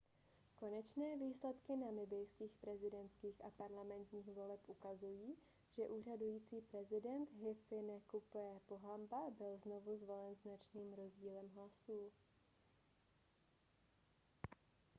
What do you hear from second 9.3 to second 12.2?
byl znovu zvolen značným rozdílem hlasů